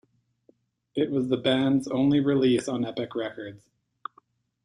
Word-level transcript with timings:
It 0.95 1.11
was 1.11 1.27
the 1.27 1.37
band's 1.37 1.87
only 1.87 2.21
release 2.21 2.67
on 2.67 2.85
Epic 2.85 3.13
Records. 3.13 3.67